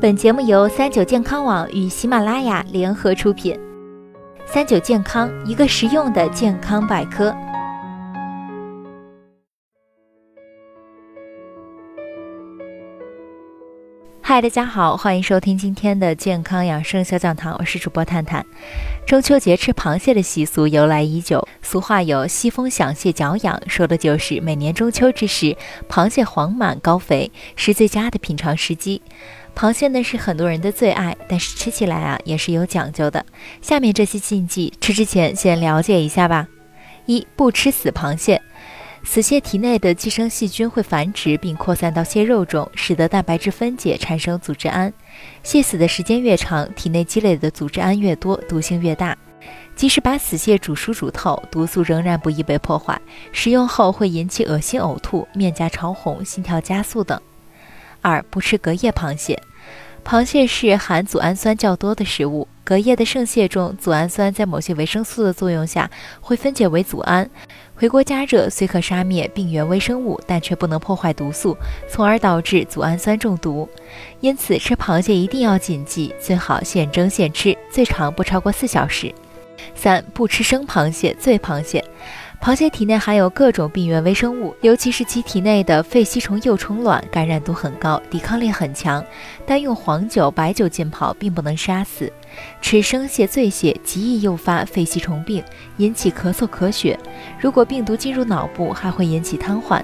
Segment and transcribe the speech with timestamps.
[0.00, 3.58] 本节目由三九健康网与喜马拉雅联合出品。
[4.44, 7.32] 三九健康，一个实用的健康百科。
[14.20, 18.44] 嗨，大家好，欢迎收听今天的健康养生小讲堂，我是主播探探。
[19.06, 25.56] 中秋节吃螃蟹的习俗由来已久，俗话有“西风响蟹脚痒”，说的就是每年中秋之时，
[25.88, 29.02] 螃蟹黄满高肥，是最佳的品尝时机。
[29.54, 33.24] 螃蟹呢是很多人的最爱，但是吃起来啊也是有讲究的。
[33.60, 36.48] 下面这些禁忌，吃之前先了解一下吧。
[37.06, 38.40] 一、不吃死螃蟹。
[39.04, 44.92] 死蟹体内的寄生细菌会繁殖并扩散到蟹肉中，使得蛋白质分解产生组织胺。
[45.42, 49.16] 蟹死的时间越长，体内积累的组织胺越多，毒性越大。
[49.74, 53.00] 即使把死蟹煮熟煮透，毒素仍然不易被破坏。
[53.32, 57.20] 食用后会引起恶心、呕吐、面颊潮红、心跳加速等。
[58.02, 59.40] 二、不吃隔夜螃蟹。
[60.04, 65.88] 螃蟹是含组氨酸较多的食物，隔夜的剩蟹中，组氨酸在某些维生素的作用下
[66.20, 67.30] 会分解为组胺，
[67.76, 71.56] 回锅加热虽可杀灭病原微生物，但却不能破坏毒素，
[71.88, 73.68] 从而导致组氨酸中毒。
[74.18, 79.14] 因此，吃螃蟹一定要谨记，最好现蒸现吃，最长不超过四小时。
[79.76, 81.84] 三、不吃生螃蟹、醉螃蟹。
[82.42, 89.04] 螃蟹体内含有各种病原微生物，尤其是其体内的肺吸虫幼虫卵，感染度很高，抵抗力很强。
[89.46, 92.12] 但用黄酒、白酒浸泡并不能杀死。
[92.60, 95.40] 吃生蟹、醉蟹极易诱发肺吸虫病，
[95.76, 96.98] 引起咳嗽、咳血。
[97.38, 99.80] 如果病毒进入脑部，还会引起瘫痪。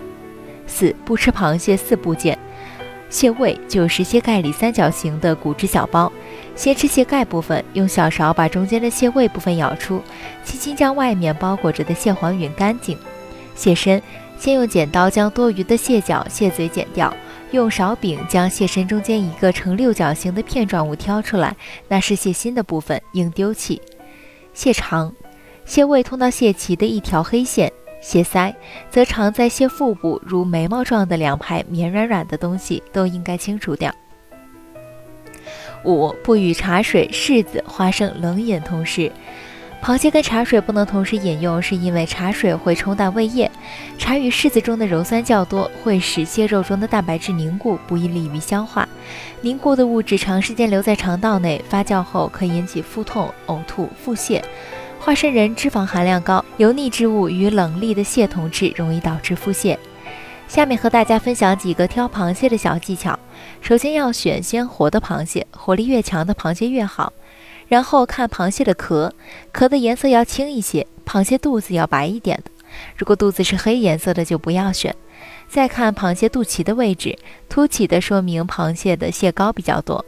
[0.67, 2.37] 四、不吃螃蟹四部件。
[3.11, 6.13] 蟹胃就是蟹盖里三角形的骨质小包。
[6.55, 10.03] 先吃蟹盖部分，用小勺把中间的蟹胃部分舀出，
[10.45, 12.99] 轻轻将外面包裹着的蟹黄匀干净。
[13.55, 14.03] 蟹身，
[14.39, 17.13] 先用剪刀将多余的蟹脚、蟹嘴剪掉，
[17.53, 21.57] 用勺柄将蟹身中间一个呈六角形的片状物挑出来，
[21.89, 23.81] 那是蟹心的部分，应丢弃。
[24.53, 25.13] 蟹肠，
[25.65, 27.73] 蟹胃通到蟹鳍的一条黑线。
[28.01, 28.55] 蟹腮
[28.91, 33.93] 则常在蟹腹部，如眉毛状的两排绵软软的东西，都应该清除掉。
[35.85, 39.11] 五不与茶水、柿子、花生冷饮同食。
[39.81, 43.49] 螃蟹跟茶水不能同时饮用，是因为茶水会冲淡胃液，
[43.97, 48.89] 茶与柿子中的鞣酸较多，会使蟹肉中的蛋白质凝固，不易利于消化。
[49.41, 54.43] 凝固的物质长时间留在肠道内，发酵后可引起腹痛、呕吐、腹泻。
[55.09, 59.75] 花生仁脂肪含量高，油腻之物与冷厉的蟹同吃，容易导致腹泻。
[60.47, 63.19] 下面和大家分享几个挑螃蟹的小技巧。
[63.63, 67.11] 首先要选鲜活的螃蟹，活力越强的螃蟹越好。
[67.69, 69.11] 然后看螃蟹的壳，
[69.51, 72.51] 壳的颜色要青一些，螃蟹肚子要白一点的。
[72.95, 74.95] 如果肚子是黑颜色的，就不要选。
[75.49, 80.05] 再看螃蟹肚脐的位置，凸起的说明螃蟹的蟹膏比较多。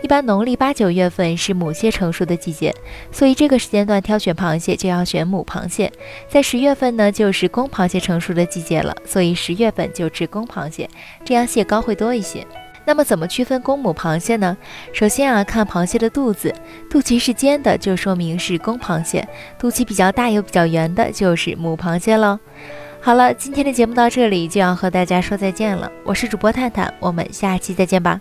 [0.00, 2.74] 一般农历八九月份是母蟹成熟的季节，
[3.10, 5.92] 所以这个时间段挑选螃蟹就要选母螃蟹。
[6.28, 10.88] 在十月份呢，就是公螃蟹成熟的季节了，所以十月份就吃公螃蟹，
[11.24, 12.46] 这样蟹膏会多一些。
[12.84, 14.56] 那么怎么区分公母螃蟹呢？
[14.94, 16.54] 首先啊，看螃蟹的肚子，
[16.88, 19.20] 肚脐是尖的，就说明是公螃蟹；
[19.58, 22.38] 肚脐比较大又比较圆的，就是母螃蟹喽。
[23.00, 28.18] 好了，今天的节目到这里就要和大家说再见了，我是主播探探，我们下期再见吧。